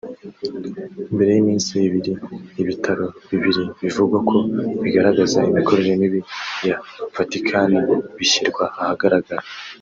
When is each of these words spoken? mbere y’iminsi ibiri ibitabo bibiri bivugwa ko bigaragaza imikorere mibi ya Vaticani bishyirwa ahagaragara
mbere 1.13 1.29
y’iminsi 1.33 1.71
ibiri 1.87 2.13
ibitabo 2.61 3.05
bibiri 3.29 3.63
bivugwa 3.81 4.17
ko 4.29 4.37
bigaragaza 4.83 5.39
imikorere 5.49 5.91
mibi 6.01 6.19
ya 6.67 6.75
Vaticani 7.15 7.77
bishyirwa 8.17 8.65
ahagaragara 8.83 9.43